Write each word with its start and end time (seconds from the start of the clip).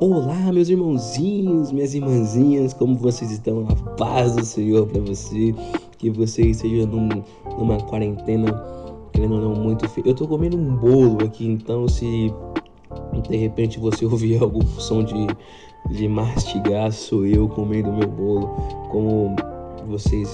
Olá, 0.00 0.52
meus 0.52 0.68
irmãozinhos, 0.68 1.70
minhas 1.70 1.94
irmãzinhas, 1.94 2.74
como 2.74 2.96
vocês 2.96 3.30
estão? 3.30 3.64
A 3.68 3.90
paz 3.96 4.34
do 4.34 4.44
Senhor 4.44 4.88
para 4.88 5.00
você, 5.00 5.54
que 5.98 6.10
você 6.10 6.42
esteja 6.48 6.84
num, 6.84 7.08
numa 7.56 7.78
quarentena, 7.78 8.52
querendo 9.12 9.36
ou 9.36 9.40
não, 9.40 9.54
muito 9.54 9.88
feio. 9.88 10.08
Eu 10.08 10.14
tô 10.14 10.26
comendo 10.26 10.56
um 10.56 10.74
bolo 10.74 11.24
aqui, 11.24 11.46
então 11.46 11.86
se 11.86 12.34
de 13.28 13.36
repente 13.36 13.78
você 13.78 14.04
ouvir 14.04 14.42
algum 14.42 14.66
som 14.80 15.04
de, 15.04 15.28
de 15.90 16.08
mastigar, 16.08 16.90
sou 16.90 17.24
eu 17.24 17.48
comendo 17.48 17.92
meu 17.92 18.08
bolo. 18.08 18.48
Como 18.90 19.36
vocês, 19.86 20.28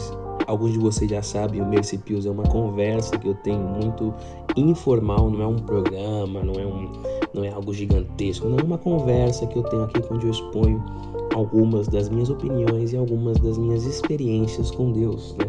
alguns 0.46 0.72
de 0.72 0.78
vocês 0.78 1.10
já 1.10 1.22
sabem, 1.22 1.60
o 1.60 1.66
Mercy 1.66 1.98
Pills 1.98 2.26
é 2.26 2.30
uma 2.30 2.44
conversa 2.44 3.18
que 3.18 3.28
eu 3.28 3.34
tenho 3.34 3.60
muito 3.60 4.14
informal, 4.56 5.30
não 5.30 5.42
é 5.42 5.46
um 5.46 5.58
programa, 5.58 6.42
não 6.42 6.54
é 6.54 6.66
um 6.66 6.90
não 7.32 7.44
é 7.44 7.50
algo 7.50 7.72
gigantesco, 7.72 8.48
não 8.48 8.58
é 8.58 8.62
uma 8.62 8.78
conversa 8.78 9.46
que 9.46 9.56
eu 9.56 9.62
tenho 9.62 9.84
aqui 9.84 10.02
onde 10.10 10.26
eu 10.26 10.32
exponho 10.32 10.84
algumas 11.34 11.86
das 11.86 12.08
minhas 12.08 12.28
opiniões 12.28 12.92
e 12.92 12.96
algumas 12.96 13.38
das 13.38 13.56
minhas 13.56 13.84
experiências 13.84 14.70
com 14.70 14.90
Deus, 14.90 15.36
né? 15.38 15.46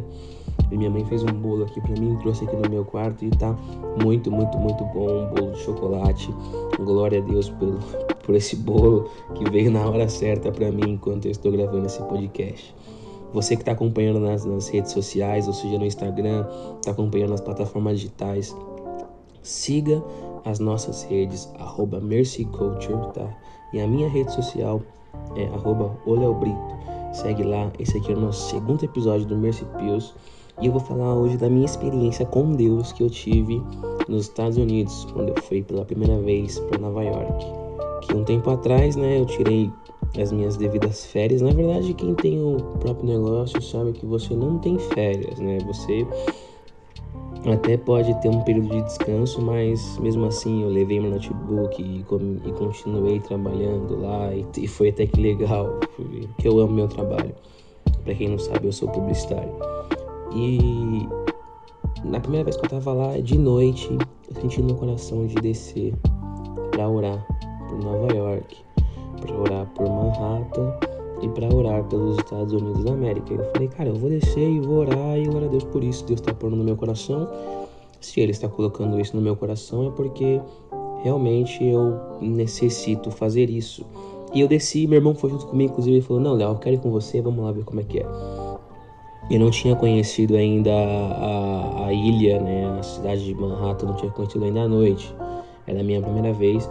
E 0.72 0.77
minha 0.77 0.90
mãe 0.90 1.04
fez 1.05 1.21
um 1.23 1.34
bolo 1.34 1.66
aqui 1.66 1.82
para 1.82 1.99
mim, 1.99 2.18
trouxe 2.21 2.46
aqui 2.46 2.55
no 2.55 2.70
meu 2.70 2.85
quarto 2.85 3.26
e 3.26 3.30
tá 3.30 3.58
muito, 4.02 4.32
muito, 4.32 4.58
muito 4.58 4.85
bom, 4.85 5.26
um 5.26 5.34
bolo 5.34 5.52
de 5.52 5.60
chocolate. 5.60 6.34
Glória 6.80 7.20
a 7.20 7.21
Deus 7.21 7.49
por, 7.49 7.77
por 8.23 8.35
esse 8.35 8.55
bolo 8.55 9.10
que 9.35 9.49
veio 9.49 9.70
na 9.70 9.85
hora 9.85 10.07
certa 10.07 10.49
para 10.49 10.71
mim 10.71 10.91
enquanto 10.91 11.26
eu 11.26 11.32
estou 11.32 11.51
gravando 11.51 11.88
esse 11.88 12.01
podcast. 12.04 12.73
Você 13.34 13.55
que 13.55 13.62
está 13.62 13.71
acompanhando 13.71 14.20
nas, 14.20 14.46
nas 14.46 14.68
redes 14.68 14.91
sociais, 14.91 15.48
ou 15.48 15.54
seja, 15.54 15.77
no 15.77 15.85
Instagram, 15.85 16.46
está 16.77 16.91
acompanhando 16.91 17.32
nas 17.32 17.41
plataformas 17.41 17.99
digitais, 17.99 18.55
siga 19.41 20.04
as 20.46 20.60
nossas 20.60 21.04
redes, 21.04 21.51
arroba 21.60 21.99
mercyculture, 21.99 23.13
tá? 23.13 23.27
E 23.73 23.79
a 23.79 23.88
minha 23.88 24.10
rede 24.10 24.34
social 24.34 24.82
é 25.35 25.46
arroba 25.48 25.96
Brito. 26.05 26.82
Segue 27.13 27.43
lá, 27.43 27.71
esse 27.77 27.98
aqui 27.98 28.12
é 28.12 28.15
o 28.15 28.20
nosso 28.20 28.49
segundo 28.49 28.84
episódio 28.84 29.26
do 29.26 29.38
Mercy 29.38 29.66
Pills. 29.77 30.13
E 30.62 30.68
eu 30.68 30.71
vou 30.71 30.82
falar 30.82 31.16
hoje 31.16 31.38
da 31.38 31.49
minha 31.49 31.66
experiência 31.66 32.26
com 32.26 32.54
Deus 32.54 32.91
que 32.91 33.04
eu 33.04 33.10
tive 33.10 33.62
nos 34.07 34.23
Estados 34.23 34.57
Unidos, 34.57 35.07
quando 35.13 35.29
eu 35.29 35.41
fui 35.43 35.62
pela 35.62 35.84
primeira 35.84 36.20
vez 36.21 36.60
para 36.60 36.79
Nova 36.79 37.04
York. 37.04 37.45
Que 38.01 38.16
um 38.16 38.23
tempo 38.23 38.49
atrás, 38.49 38.95
né, 38.95 39.20
eu 39.20 39.26
tirei 39.26 39.71
as 40.20 40.31
minhas 40.31 40.57
devidas 40.57 41.05
férias. 41.05 41.41
Na 41.41 41.51
verdade, 41.51 41.93
quem 41.93 42.13
tem 42.15 42.41
o 42.41 42.57
próprio 42.79 43.07
negócio 43.07 43.62
sabe 43.62 43.93
que 43.93 44.05
você 44.05 44.35
não 44.35 44.57
tem 44.59 44.77
férias, 44.77 45.40
né? 45.40 45.57
Você 45.65 46.05
até 47.49 47.76
pode 47.77 48.13
ter 48.21 48.29
um 48.29 48.41
período 48.41 48.70
de 48.70 48.82
descanso, 48.84 49.41
mas 49.41 49.98
mesmo 49.98 50.26
assim 50.26 50.62
eu 50.62 50.70
levei 50.70 50.99
meu 50.99 51.12
notebook 51.12 51.82
e, 51.82 51.99
e 51.99 52.51
continuei 52.54 53.20
trabalhando 53.20 53.99
lá 53.99 54.34
e, 54.34 54.45
e, 54.57 54.67
foi 54.67 54.89
até 54.89 55.07
que 55.07 55.20
legal, 55.20 55.79
porque 55.95 56.48
eu 56.48 56.59
amo 56.59 56.73
meu 56.73 56.87
trabalho. 56.87 57.34
Para 58.04 58.13
quem 58.15 58.29
não 58.29 58.37
sabe, 58.37 58.67
eu 58.67 58.71
sou 58.71 58.89
publicitário. 58.89 59.54
E 60.34 61.07
na 62.04 62.20
primeira 62.20 62.43
vez 62.43 62.57
que 62.57 62.65
eu 62.65 62.70
tava 62.70 62.93
lá, 62.93 63.20
de 63.20 63.37
noite, 63.37 63.89
eu 64.29 64.41
senti 64.41 64.62
no 64.62 64.67
meu 64.67 64.75
coração 64.75 65.25
de 65.25 65.35
descer 65.35 65.94
para 66.72 66.88
orar 66.88 67.25
por 67.69 67.79
Nova 67.79 68.13
York, 68.13 68.57
para 69.22 69.34
orar 69.36 69.66
por 69.75 69.88
Manhattan 69.88 70.74
e 71.22 71.30
para 71.30 71.53
orar 71.53 71.84
pelos 71.86 72.18
Estados 72.18 72.52
Unidos 72.52 72.84
da 72.84 72.91
América. 72.91 73.34
Eu 73.34 73.52
falei, 73.53 73.68
cara, 73.69 73.90
eu 73.90 73.96
vou 73.96 74.09
descer 74.09 74.50
e 74.50 74.59
vou 74.59 74.79
orar 74.79 75.18
e 75.18 75.25
glória 75.25 75.47
a 75.47 75.51
Deus 75.51 75.63
por 75.63 75.84
isso. 75.84 76.03
Deus 76.06 76.19
está 76.19 76.34
pondo 76.34 76.56
no 76.56 76.63
meu 76.63 76.75
coração. 76.75 77.29
Se 78.00 78.19
Ele 78.19 78.31
está 78.31 78.50
colocando 78.50 79.00
isso 79.00 79.16
no 79.16 79.22
meu 79.22 79.35
coração 79.35 79.88
é 79.88 79.91
porque 79.91 80.41
realmente 81.03 81.63
eu 81.63 82.00
necessito 82.19 83.12
fazer 83.12 83.50
isso. 83.50 83.85
E 84.34 84.40
eu 84.40 84.47
desci, 84.47 84.88
meu 84.88 84.97
irmão 84.97 85.13
foi 85.13 85.29
junto 85.29 85.45
comigo, 85.45 85.72
inclusive 85.72 85.97
ele 85.97 86.06
falou, 86.06 86.22
não, 86.22 86.34
Léo, 86.34 86.51
eu 86.51 86.56
quero 86.56 86.75
ir 86.75 86.79
com 86.79 86.90
você, 86.90 87.22
vamos 87.22 87.44
lá 87.44 87.51
ver 87.51 87.66
como 87.66 87.81
é 87.81 87.84
que 87.84 88.00
é. 88.00 88.06
Eu 89.29 89.40
não 89.40 89.51
tinha 89.51 89.75
conhecido 89.75 90.35
ainda 90.35 90.72
a, 90.72 91.88
a 91.88 91.94
ilha, 91.94 92.40
né, 92.40 92.66
a 92.79 92.84
cidade 92.84 93.25
de 93.25 93.35
Manhattan, 93.35 93.88
não 93.88 93.95
tinha 93.95 94.12
conhecido 94.12 94.45
ainda 94.45 94.62
à 94.62 94.68
noite. 94.68 95.13
Era 95.68 95.81
a 95.81 95.84
minha 95.84 96.01
primeira 96.01 96.34
vez. 96.34 96.69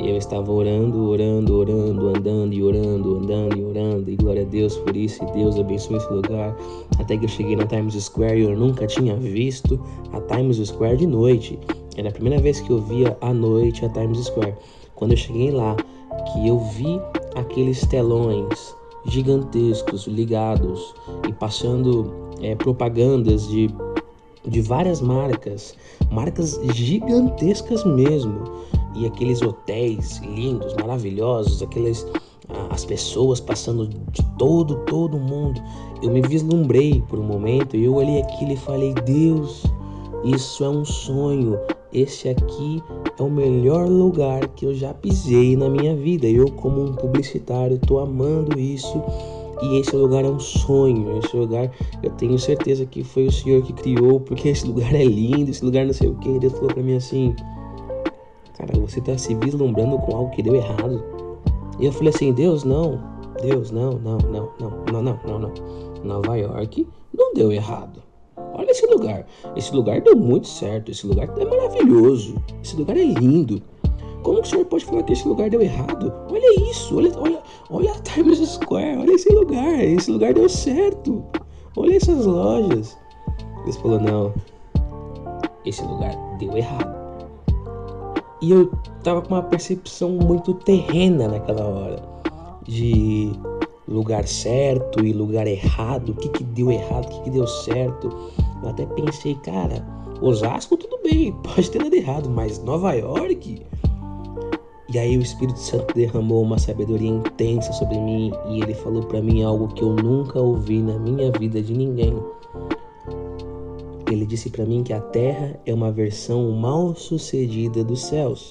E 0.00 0.08
eu 0.08 0.16
estava 0.16 0.50
orando, 0.50 1.10
orando, 1.10 1.56
orando, 1.56 2.08
andando 2.08 2.54
e 2.54 2.62
orando, 2.62 3.18
andando 3.18 3.56
e 3.56 3.64
orando. 3.64 4.10
E 4.10 4.16
glória 4.16 4.42
a 4.42 4.44
Deus 4.46 4.76
por 4.78 4.96
isso. 4.96 5.22
E 5.22 5.32
Deus 5.32 5.58
abençoe 5.58 5.96
esse 5.96 6.12
lugar. 6.12 6.56
Até 6.98 7.16
que 7.16 7.24
eu 7.24 7.28
cheguei 7.28 7.56
na 7.56 7.66
Times 7.66 7.94
Square 7.94 8.40
e 8.40 8.44
eu 8.44 8.56
nunca 8.56 8.86
tinha 8.86 9.16
visto 9.16 9.78
a 10.12 10.20
Times 10.34 10.56
Square 10.56 10.96
de 10.96 11.06
noite. 11.06 11.58
Era 11.96 12.08
a 12.08 12.12
primeira 12.12 12.40
vez 12.40 12.60
que 12.60 12.70
eu 12.70 12.80
via 12.80 13.16
à 13.20 13.34
noite 13.34 13.84
a 13.84 13.88
Times 13.90 14.24
Square. 14.24 14.54
Quando 14.94 15.12
eu 15.12 15.16
cheguei 15.18 15.50
lá, 15.50 15.76
que 16.32 16.48
eu 16.48 16.58
vi 16.58 17.00
aqueles 17.34 17.84
telões 17.86 18.74
gigantescos 19.06 20.06
ligados 20.06 20.94
e 21.28 21.32
passando 21.32 22.12
é, 22.40 22.54
propagandas 22.54 23.48
de, 23.48 23.68
de 24.46 24.60
várias 24.60 25.00
marcas, 25.00 25.74
marcas 26.10 26.60
gigantescas 26.74 27.84
mesmo 27.84 28.44
e 28.94 29.06
aqueles 29.06 29.40
hotéis 29.42 30.18
lindos, 30.18 30.74
maravilhosos, 30.74 31.62
aquelas 31.62 32.06
as 32.70 32.84
pessoas 32.84 33.40
passando 33.40 33.86
de 33.86 34.24
todo, 34.36 34.76
todo 34.86 35.18
mundo. 35.18 35.60
Eu 36.02 36.10
me 36.10 36.20
vislumbrei 36.20 37.02
por 37.08 37.18
um 37.18 37.22
momento 37.22 37.76
e 37.76 37.84
eu 37.84 37.94
olhei 37.94 38.20
aquilo 38.22 38.52
e 38.52 38.56
falei: 38.56 38.94
Deus, 39.04 39.64
isso 40.24 40.64
é 40.64 40.68
um 40.68 40.84
sonho. 40.84 41.58
Esse 41.92 42.28
aqui 42.28 42.82
é 43.18 43.22
o 43.22 43.30
melhor 43.30 43.88
lugar 43.88 44.46
que 44.48 44.64
eu 44.64 44.74
já 44.74 44.94
pisei 44.94 45.56
na 45.56 45.68
minha 45.68 45.94
vida. 45.94 46.26
Eu, 46.26 46.50
como 46.52 46.84
um 46.84 46.92
publicitário, 46.94 47.76
estou 47.76 47.98
amando 47.98 48.58
isso. 48.58 49.02
E 49.62 49.78
esse 49.78 49.94
lugar 49.94 50.24
é 50.24 50.28
um 50.28 50.38
sonho. 50.38 51.18
Esse 51.18 51.36
lugar, 51.36 51.70
eu 52.02 52.10
tenho 52.12 52.38
certeza 52.38 52.86
que 52.86 53.02
foi 53.02 53.26
o 53.26 53.32
Senhor 53.32 53.62
que 53.62 53.72
criou, 53.72 54.20
porque 54.20 54.48
esse 54.48 54.66
lugar 54.66 54.94
é 54.94 55.04
lindo. 55.04 55.50
Esse 55.50 55.64
lugar 55.64 55.84
não 55.84 55.92
sei 55.92 56.08
o 56.08 56.14
que. 56.14 56.38
Deus 56.38 56.52
falou 56.52 56.68
para 56.68 56.82
mim 56.82 56.94
assim: 56.94 57.34
Cara, 58.60 58.78
você 58.78 58.98
está 58.98 59.16
se 59.16 59.34
vislumbrando 59.34 59.98
com 59.98 60.14
algo 60.14 60.30
que 60.32 60.42
deu 60.42 60.54
errado. 60.54 61.02
E 61.78 61.86
eu 61.86 61.92
falei 61.92 62.10
assim, 62.10 62.30
Deus, 62.30 62.62
não. 62.62 63.00
Deus, 63.40 63.70
não, 63.70 63.92
não, 63.92 64.18
não, 64.18 64.52
não, 64.60 64.70
não, 64.92 65.02
não, 65.02 65.20
não, 65.24 65.38
não. 65.38 65.54
Nova 66.04 66.36
York 66.36 66.86
não 67.16 67.32
deu 67.32 67.50
errado. 67.50 68.02
Olha 68.52 68.70
esse 68.70 68.86
lugar. 68.86 69.26
Esse 69.56 69.74
lugar 69.74 70.02
deu 70.02 70.14
muito 70.14 70.46
certo. 70.46 70.90
Esse 70.90 71.06
lugar 71.06 71.26
é 71.38 71.44
maravilhoso. 71.46 72.34
Esse 72.62 72.76
lugar 72.76 72.98
é 72.98 73.04
lindo. 73.04 73.62
Como 74.22 74.40
o 74.40 74.44
senhor 74.44 74.66
pode 74.66 74.84
falar 74.84 75.04
que 75.04 75.14
esse 75.14 75.26
lugar 75.26 75.48
deu 75.48 75.62
errado? 75.62 76.12
Olha 76.30 76.70
isso, 76.70 76.94
olha, 76.94 77.10
olha, 77.18 77.42
olha 77.70 77.92
a 77.92 77.98
Times 78.00 78.46
Square, 78.46 78.98
olha 78.98 79.14
esse 79.14 79.32
lugar, 79.32 79.82
esse 79.82 80.10
lugar 80.10 80.34
deu 80.34 80.46
certo. 80.46 81.24
Olha 81.74 81.96
essas 81.96 82.26
lojas. 82.26 82.98
Ele 83.62 83.72
falou, 83.72 83.98
não, 83.98 84.34
esse 85.64 85.82
lugar 85.82 86.14
deu 86.38 86.54
errado. 86.54 86.99
E 88.42 88.50
eu 88.50 88.70
tava 89.02 89.20
com 89.20 89.34
uma 89.34 89.42
percepção 89.42 90.10
muito 90.10 90.54
terrena 90.54 91.28
naquela 91.28 91.66
hora 91.66 92.02
de 92.66 93.32
lugar 93.86 94.26
certo 94.26 95.04
e 95.04 95.12
lugar 95.12 95.46
errado, 95.46 96.10
o 96.10 96.14
que 96.14 96.28
que 96.28 96.44
deu 96.44 96.70
errado, 96.70 97.06
o 97.06 97.08
que 97.08 97.22
que 97.22 97.30
deu 97.30 97.46
certo. 97.46 98.08
Eu 98.62 98.70
até 98.70 98.86
pensei, 98.86 99.34
cara, 99.36 99.84
Osasco 100.22 100.76
tudo 100.76 100.98
bem, 101.02 101.32
pode 101.42 101.70
ter 101.70 101.82
dado 101.82 101.94
errado, 101.94 102.30
mas 102.30 102.62
Nova 102.62 102.92
York. 102.94 103.62
E 104.92 104.98
aí 104.98 105.16
o 105.16 105.22
Espírito 105.22 105.58
Santo 105.58 105.94
derramou 105.94 106.42
uma 106.42 106.58
sabedoria 106.58 107.10
intensa 107.10 107.72
sobre 107.74 107.96
mim 107.98 108.32
e 108.48 108.60
ele 108.60 108.74
falou 108.74 109.04
para 109.04 109.22
mim 109.22 109.42
algo 109.42 109.68
que 109.68 109.82
eu 109.82 109.94
nunca 109.94 110.40
ouvi 110.40 110.82
na 110.82 110.98
minha 110.98 111.30
vida 111.32 111.62
de 111.62 111.72
ninguém. 111.74 112.18
Ele 114.10 114.26
disse 114.26 114.50
para 114.50 114.66
mim 114.66 114.82
que 114.82 114.92
a 114.92 115.00
terra 115.00 115.56
é 115.64 115.72
uma 115.72 115.92
versão 115.92 116.50
mal 116.50 116.96
sucedida 116.96 117.84
dos 117.84 118.02
céus. 118.02 118.50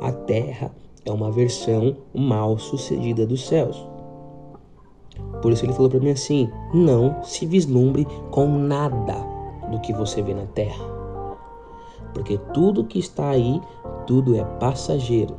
A 0.00 0.10
terra 0.10 0.74
é 1.04 1.12
uma 1.12 1.30
versão 1.30 1.94
mal 2.14 2.58
sucedida 2.58 3.26
dos 3.26 3.46
céus. 3.46 3.86
Por 5.42 5.52
isso 5.52 5.66
ele 5.66 5.74
falou 5.74 5.90
para 5.90 6.00
mim 6.00 6.08
assim: 6.08 6.48
não 6.72 7.22
se 7.22 7.44
vislumbre 7.44 8.06
com 8.30 8.48
nada 8.48 9.16
do 9.70 9.78
que 9.80 9.92
você 9.92 10.22
vê 10.22 10.32
na 10.32 10.46
terra. 10.46 10.82
Porque 12.14 12.38
tudo 12.54 12.84
que 12.84 12.98
está 12.98 13.28
aí, 13.28 13.60
tudo 14.06 14.34
é 14.36 14.44
passageiro. 14.58 15.36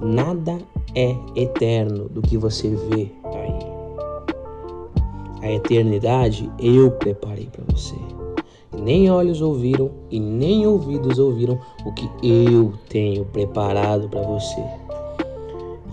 Nada 0.00 0.58
é 0.94 1.14
eterno 1.36 2.08
do 2.08 2.22
que 2.22 2.38
você 2.38 2.70
vê. 2.70 3.12
A 5.44 5.52
eternidade 5.52 6.50
eu 6.58 6.90
preparei 6.92 7.50
para 7.52 7.62
você. 7.70 7.94
Nem 8.82 9.10
olhos 9.10 9.42
ouviram 9.42 9.90
e 10.10 10.18
nem 10.18 10.66
ouvidos 10.66 11.18
ouviram 11.18 11.58
o 11.84 11.92
que 11.92 12.08
eu 12.22 12.72
tenho 12.88 13.26
preparado 13.26 14.08
para 14.08 14.22
você. 14.22 14.64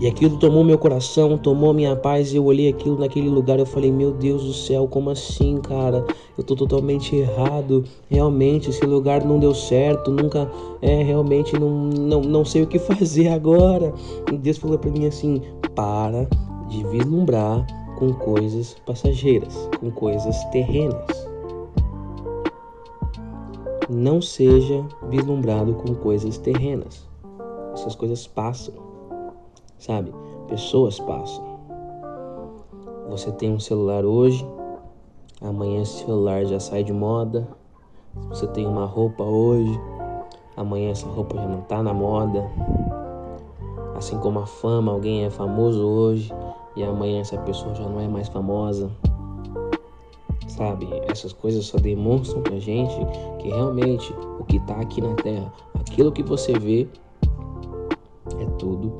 E 0.00 0.06
aquilo 0.06 0.38
tomou 0.38 0.64
meu 0.64 0.78
coração, 0.78 1.36
tomou 1.36 1.74
minha 1.74 1.94
paz. 1.94 2.32
E 2.32 2.36
eu 2.36 2.46
olhei 2.46 2.70
aquilo 2.70 2.98
naquele 2.98 3.28
lugar. 3.28 3.58
Eu 3.58 3.66
falei: 3.66 3.92
Meu 3.92 4.12
Deus 4.12 4.42
do 4.42 4.54
céu, 4.54 4.88
como 4.88 5.10
assim, 5.10 5.58
cara? 5.58 6.02
Eu 6.36 6.42
tô 6.42 6.56
totalmente 6.56 7.14
errado. 7.14 7.84
Realmente, 8.08 8.70
esse 8.70 8.86
lugar 8.86 9.22
não 9.22 9.38
deu 9.38 9.54
certo. 9.54 10.10
Nunca, 10.10 10.50
é, 10.80 11.02
realmente, 11.02 11.60
não, 11.60 11.68
não, 11.68 12.20
não 12.22 12.42
sei 12.42 12.62
o 12.62 12.66
que 12.66 12.78
fazer 12.80 13.28
agora. 13.28 13.92
E 14.32 14.36
Deus 14.38 14.56
falou 14.56 14.78
para 14.78 14.90
mim 14.90 15.04
assim: 15.04 15.42
Para 15.74 16.26
de 16.70 16.82
vislumbrar 16.84 17.81
com 18.02 18.12
coisas 18.14 18.74
passageiras, 18.84 19.70
com 19.78 19.88
coisas 19.92 20.44
terrenas. 20.46 21.28
Não 23.88 24.20
seja 24.20 24.84
vislumbrado 25.08 25.74
com 25.74 25.94
coisas 25.94 26.36
terrenas. 26.36 27.08
Essas 27.72 27.94
coisas 27.94 28.26
passam 28.26 28.74
sabe? 29.78 30.12
Pessoas 30.48 30.98
passam. 30.98 31.44
Você 33.08 33.30
tem 33.30 33.52
um 33.52 33.60
celular 33.60 34.04
hoje, 34.04 34.44
amanhã 35.40 35.82
esse 35.82 36.04
celular 36.04 36.44
já 36.44 36.58
sai 36.58 36.82
de 36.82 36.92
moda. 36.92 37.46
Você 38.30 38.48
tem 38.48 38.66
uma 38.66 38.84
roupa 38.84 39.22
hoje, 39.22 39.80
amanhã 40.56 40.90
essa 40.90 41.06
roupa 41.06 41.36
já 41.36 41.46
não 41.46 41.60
tá 41.62 41.84
na 41.84 41.94
moda. 41.94 42.50
Assim 43.94 44.18
como 44.18 44.40
a 44.40 44.46
fama, 44.46 44.90
alguém 44.90 45.24
é 45.24 45.30
famoso 45.30 45.86
hoje 45.86 46.32
e 46.76 46.82
amanhã 46.82 47.20
essa 47.20 47.38
pessoa 47.38 47.74
já 47.74 47.84
não 47.84 48.00
é 48.00 48.08
mais 48.08 48.28
famosa. 48.28 48.90
Sabe? 50.48 50.88
Essas 51.08 51.32
coisas 51.32 51.64
só 51.64 51.78
demonstram 51.78 52.42
pra 52.42 52.58
gente 52.58 52.94
que 53.38 53.48
realmente 53.48 54.12
o 54.38 54.44
que 54.44 54.58
tá 54.60 54.76
aqui 54.76 55.00
na 55.00 55.14
terra, 55.14 55.52
aquilo 55.74 56.12
que 56.12 56.22
você 56.22 56.52
vê 56.58 56.86
é 58.38 58.44
tudo 58.58 58.92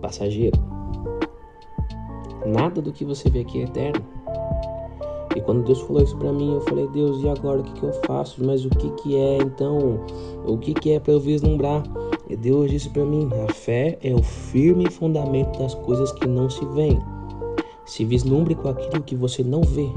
passageiro. 0.00 0.58
Nada 2.46 2.80
do 2.80 2.92
que 2.92 3.04
você 3.04 3.28
vê 3.28 3.40
aqui 3.40 3.60
é 3.60 3.64
eterno. 3.64 4.04
E 5.36 5.40
quando 5.40 5.64
Deus 5.64 5.80
falou 5.82 6.02
isso 6.02 6.16
para 6.16 6.32
mim, 6.32 6.54
eu 6.54 6.60
falei, 6.62 6.88
Deus, 6.88 7.22
e 7.22 7.28
agora 7.28 7.60
o 7.60 7.62
que, 7.62 7.72
que 7.72 7.82
eu 7.84 7.92
faço? 8.04 8.44
Mas 8.44 8.64
o 8.64 8.70
que, 8.70 8.90
que 9.02 9.16
é 9.16 9.38
então? 9.38 10.00
O 10.44 10.58
que, 10.58 10.74
que 10.74 10.90
é 10.90 10.98
para 10.98 11.12
eu 11.12 11.20
vislumbrar? 11.20 11.84
E 12.28 12.36
Deus 12.36 12.70
disse 12.70 12.88
para 12.90 13.04
mim: 13.04 13.28
a 13.48 13.52
fé 13.52 13.98
é 14.02 14.14
o 14.14 14.22
firme 14.22 14.90
fundamento 14.90 15.58
das 15.58 15.74
coisas 15.74 16.12
que 16.12 16.26
não 16.26 16.48
se 16.48 16.64
veem. 16.66 16.98
Se 17.90 18.04
vislumbre 18.04 18.54
com 18.54 18.68
aquilo 18.68 19.02
que 19.02 19.16
você 19.16 19.42
não 19.42 19.62
vê, 19.62 19.90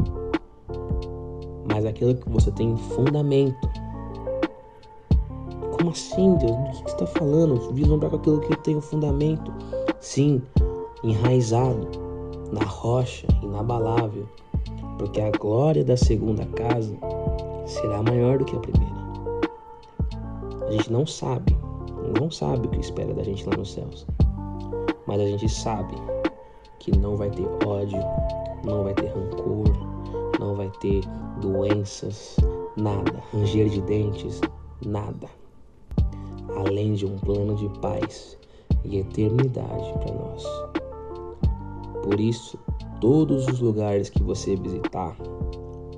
mas 1.72 1.86
aquilo 1.86 2.16
que 2.16 2.28
você 2.28 2.52
tem 2.52 2.76
fundamento. 2.76 3.70
Como 5.78 5.92
assim, 5.92 6.34
Deus? 6.38 6.52
Do 6.52 6.84
que 6.86 6.90
você 6.90 6.96
está 6.96 7.06
falando? 7.06 7.72
Vislumbrar 7.72 8.10
com 8.10 8.18
aquilo 8.18 8.40
que 8.40 8.52
eu 8.52 8.58
tenho 8.58 8.82
fundamento. 8.82 9.54
Sim, 10.00 10.42
enraizado 11.04 11.88
na 12.52 12.66
rocha 12.66 13.28
inabalável, 13.44 14.28
porque 14.98 15.22
a 15.22 15.30
glória 15.30 15.86
da 15.86 15.96
segunda 15.96 16.48
casa 16.48 16.98
será 17.68 18.02
maior 18.02 18.40
do 18.40 18.46
que 18.46 18.56
a 18.56 18.60
primeira. 18.60 18.96
A 20.68 20.72
gente 20.72 20.92
não 20.92 21.06
sabe, 21.06 21.56
não 22.20 22.32
sabe 22.32 22.66
o 22.66 22.72
que 22.72 22.80
espera 22.80 23.14
da 23.14 23.22
gente 23.22 23.48
lá 23.48 23.56
nos 23.56 23.72
céus, 23.72 24.08
mas 25.06 25.22
a 25.22 25.28
gente 25.28 25.48
sabe 25.48 25.94
que 26.84 26.92
não 26.98 27.16
vai 27.16 27.30
ter 27.30 27.48
ódio, 27.66 28.00
não 28.66 28.84
vai 28.84 28.94
ter 28.94 29.08
rancor, 29.08 29.64
não 30.38 30.54
vai 30.54 30.70
ter 30.82 31.02
doenças, 31.40 32.36
nada, 32.76 33.24
ranger 33.32 33.70
de 33.70 33.82
dentes, 33.84 34.42
nada, 34.86 35.30
além 36.58 36.94
de 36.94 37.06
um 37.06 37.18
plano 37.20 37.56
de 37.56 37.70
paz 37.80 38.38
e 38.84 38.98
eternidade 38.98 39.94
para 39.94 40.14
nós. 40.14 40.46
Por 42.04 42.20
isso, 42.20 42.60
todos 43.00 43.48
os 43.48 43.62
lugares 43.62 44.10
que 44.10 44.22
você 44.22 44.58
visitar, 44.58 45.16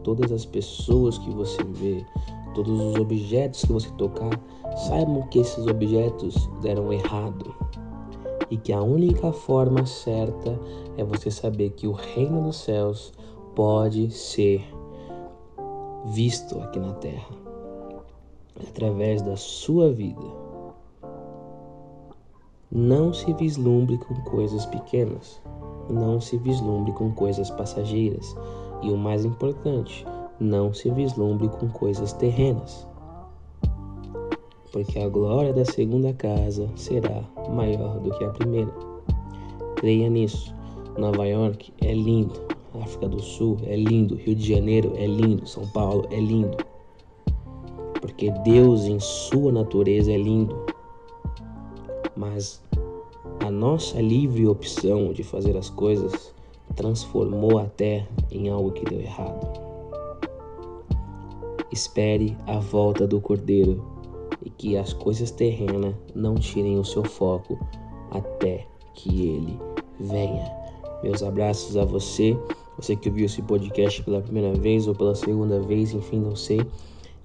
todas 0.04 0.32
as 0.32 0.46
pessoas 0.46 1.18
que 1.18 1.32
você 1.32 1.64
vê, 1.64 2.06
todos 2.54 2.80
os 2.80 2.96
objetos 2.98 3.62
que 3.62 3.74
você 3.74 3.90
tocar, 3.94 4.40
saibam 4.88 5.24
que 5.30 5.40
esses 5.40 5.66
objetos 5.66 6.48
deram 6.62 6.94
errado 6.94 7.65
e 8.50 8.58
que 8.58 8.72
a 8.72 8.82
única 8.82 9.32
forma 9.32 9.86
certa 9.86 10.60
é 10.98 11.04
você 11.04 11.32
saber 11.32 11.72
que 11.72 11.88
o 11.88 11.92
reino 11.92 12.44
dos 12.44 12.58
céus 12.58 13.14
pode 13.56 14.12
ser 14.12 14.64
visto 16.06 16.60
aqui 16.60 16.80
na 16.80 16.94
terra 16.94 17.46
através 18.68 19.22
da 19.22 19.36
sua 19.36 19.92
vida. 19.92 20.46
Não 22.72 23.14
se 23.14 23.32
vislumbre 23.34 23.98
com 23.98 24.16
coisas 24.24 24.66
pequenas. 24.66 25.42
Não 25.90 26.20
se 26.20 26.38
vislumbre 26.38 26.92
com 26.94 27.12
coisas 27.12 27.50
passageiras. 27.52 28.36
E 28.82 28.92
o 28.92 28.98
mais 28.98 29.24
importante, 29.24 30.06
não 30.40 30.74
se 30.74 30.90
vislumbre 30.90 31.48
com 31.48 31.70
coisas 31.70 32.12
terrenas. 32.14 32.88
Porque 34.76 35.00
a 35.00 35.08
glória 35.08 35.54
da 35.54 35.64
segunda 35.64 36.12
casa 36.12 36.70
será 36.76 37.24
maior 37.50 37.98
do 38.02 38.12
que 38.12 38.26
a 38.26 38.30
primeira. 38.32 38.74
Creia 39.78 40.10
nisso. 40.10 40.54
Nova 40.98 41.26
York 41.26 41.72
é 41.82 41.94
lindo. 41.94 42.34
África 42.84 43.08
do 43.08 43.22
Sul 43.22 43.56
é 43.64 43.78
lindo. 43.78 44.16
Rio 44.16 44.36
de 44.36 44.54
Janeiro 44.54 44.92
é 44.98 45.08
lindo. 45.08 45.48
São 45.48 45.66
Paulo 45.70 46.06
é 46.12 46.20
lindo. 46.20 46.58
Porque 48.02 48.30
Deus, 48.44 48.84
em 48.84 49.00
sua 49.00 49.50
natureza, 49.50 50.12
é 50.12 50.18
lindo 50.18 50.54
mas 52.16 52.62
a 53.42 53.52
nossa 53.52 54.02
livre 54.02 54.48
opção 54.48 55.12
de 55.12 55.24
fazer 55.24 55.56
as 55.58 55.70
coisas 55.70 56.34
transformou 56.76 57.60
a 57.60 57.66
terra 57.66 58.08
em 58.32 58.50
algo 58.50 58.72
que 58.72 58.86
deu 58.86 59.00
errado. 59.00 59.66
Espere 61.72 62.36
a 62.48 62.60
volta 62.60 63.06
do 63.06 63.20
Cordeiro 63.20 63.95
e 64.46 64.50
que 64.50 64.78
as 64.78 64.94
coisas 64.94 65.32
terrenas 65.32 65.94
não 66.14 66.36
tirem 66.36 66.80
o 66.80 66.86
seu 66.86 67.04
foco 67.04 67.60
até 68.12 68.66
que 68.94 69.28
ele 69.28 69.60
venha. 70.00 70.50
Meus 71.04 71.22
abraços 71.22 71.76
a 71.76 71.84
você, 71.84 72.38
você 72.78 72.96
que 72.96 73.10
ouviu 73.10 73.26
esse 73.26 73.42
podcast 73.42 74.02
pela 74.04 74.22
primeira 74.22 74.54
vez 74.54 74.88
ou 74.88 74.96
pela 74.96 75.16
segunda 75.16 75.60
vez, 75.60 75.94
enfim, 75.94 76.20
não 76.20 76.36
sei. 76.36 76.62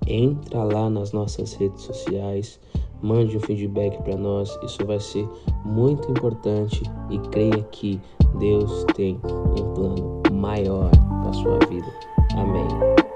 Entra 0.07 0.65
lá 0.65 0.89
nas 0.89 1.13
nossas 1.13 1.55
redes 1.55 1.83
sociais 1.83 2.59
mande 3.03 3.37
um 3.37 3.41
feedback 3.41 4.01
para 4.03 4.17
nós, 4.17 4.59
isso 4.63 4.85
vai 4.87 5.01
ser 5.01 5.29
muito 5.65 6.11
importante 6.11 6.83
e 7.11 7.19
creia 7.31 7.63
que 7.71 8.01
Deus 8.39 8.85
tem 8.95 9.21
um 9.25 9.75
plano 9.75 10.23
maior 10.33 10.91
para 11.23 11.33
sua 11.33 11.59
vida. 11.69 11.93
Amém. 12.35 12.67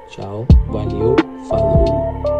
Tchau, 0.09 0.47
valeu, 0.71 1.17
falou. 1.49 2.34